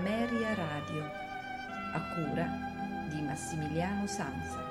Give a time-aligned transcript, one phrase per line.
[0.00, 1.04] Ameria Radio,
[1.92, 4.64] a cura di Massimiliano Sanza.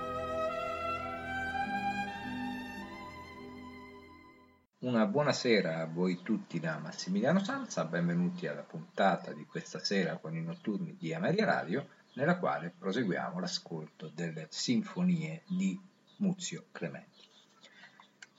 [4.79, 10.35] Una buonasera a voi tutti da Massimiliano Sanza, benvenuti alla puntata di questa sera con
[10.35, 15.79] i notturni di Ameria Radio, nella quale proseguiamo l'ascolto delle sinfonie di
[16.15, 17.27] Muzio Clementi.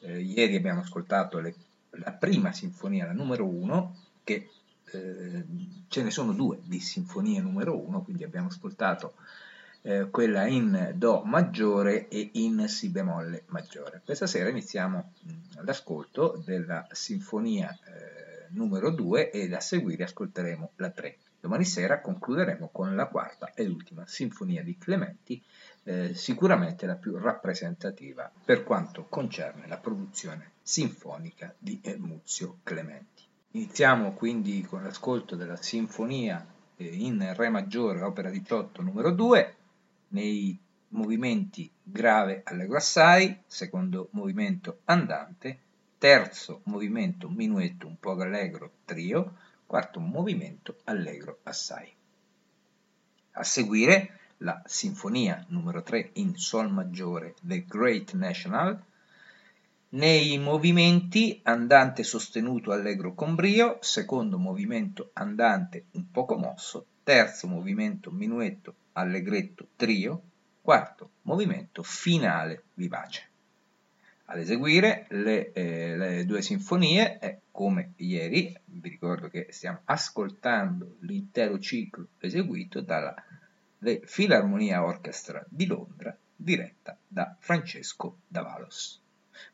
[0.00, 1.54] Eh, ieri abbiamo ascoltato le,
[1.90, 4.50] la prima sinfonia, la numero uno, che
[4.92, 5.44] eh,
[5.88, 9.14] ce ne sono due di sinfonia numero uno, quindi abbiamo ascoltato
[9.82, 14.02] eh, quella in Do maggiore e in Si bemolle maggiore.
[14.04, 20.90] Questa sera iniziamo mh, l'ascolto della sinfonia eh, numero 2 e da seguire ascolteremo la
[20.90, 21.16] 3.
[21.40, 25.42] Domani sera concluderemo con la quarta e ultima sinfonia di Clementi,
[25.84, 33.29] eh, sicuramente la più rappresentativa per quanto concerne la produzione sinfonica di Muzio Clementi.
[33.52, 39.56] Iniziamo quindi con l'ascolto della sinfonia eh, in Re maggiore, opera 18, numero 2,
[40.08, 40.56] nei
[40.90, 45.58] movimenti grave allegro assai, secondo movimento andante,
[45.98, 51.92] terzo movimento minuetto un po' allegro trio, quarto movimento allegro assai.
[53.32, 58.80] A seguire la sinfonia numero 3 in sol maggiore The Great National,
[59.90, 68.10] nei movimenti andante sostenuto allegro con brio, secondo movimento andante un poco mosso, terzo movimento
[68.10, 70.22] minuetto allegretto trio,
[70.60, 73.28] quarto movimento finale vivace.
[74.26, 80.98] Ad eseguire le, eh, le due sinfonie, eh, come ieri, vi ricordo che stiamo ascoltando
[81.00, 83.12] l'intero ciclo eseguito dalla
[84.04, 89.00] Filarmonia Orchestra di Londra, diretta da Francesco Davalos.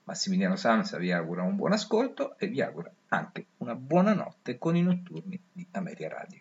[0.04, 4.76] Massimiliano Sanza vi augura un buon ascolto e vi augura anche una buona notte con
[4.76, 6.40] i notturni di Ameria Radio.